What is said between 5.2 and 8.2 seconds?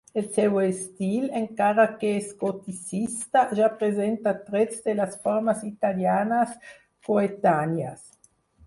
formes italianes coetànies.